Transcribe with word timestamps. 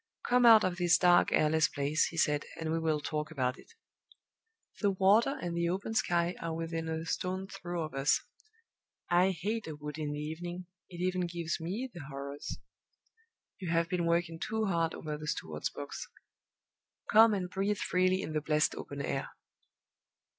"Come 0.27 0.47
out 0.47 0.63
of 0.63 0.77
this 0.77 0.97
dark, 0.97 1.31
airless 1.31 1.67
place," 1.67 2.07
he 2.07 2.17
said, 2.17 2.45
"and 2.59 2.71
we 2.71 2.79
will 2.79 3.01
talk 3.01 3.29
about 3.29 3.59
it. 3.59 3.73
The 4.81 4.89
water 4.89 5.37
and 5.39 5.55
the 5.55 5.69
open 5.69 5.93
sky 5.93 6.35
are 6.41 6.55
within 6.55 6.89
a 6.89 7.05
stone's 7.05 7.55
throw 7.55 7.83
of 7.83 7.93
us. 7.93 8.19
I 9.11 9.29
hate 9.29 9.67
a 9.67 9.75
wood 9.75 9.99
in 9.99 10.11
the 10.13 10.19
evening; 10.19 10.65
it 10.89 11.01
even 11.05 11.27
gives 11.27 11.59
me 11.59 11.87
the 11.93 12.05
horrors. 12.09 12.57
You 13.59 13.69
have 13.69 13.89
been 13.89 14.07
working 14.07 14.39
too 14.39 14.65
hard 14.65 14.95
over 14.95 15.19
the 15.19 15.27
steward's 15.27 15.69
books. 15.69 16.07
Come 17.11 17.35
and 17.35 17.47
breathe 17.47 17.77
freely 17.77 18.23
in 18.23 18.33
the 18.33 18.41
blessed 18.41 18.73
open 18.73 19.03
air." 19.03 19.29